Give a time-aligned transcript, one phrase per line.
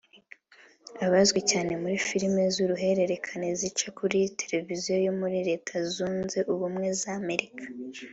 [1.21, 7.63] Azwi cyane muri filime z’uruhererekane zica kuri terevizi yo muri Leta zunze Ubumwe za Amerika